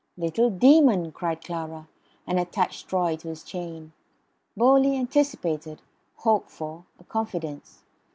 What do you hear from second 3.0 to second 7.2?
to his chain. Bowley anticipated hoped for a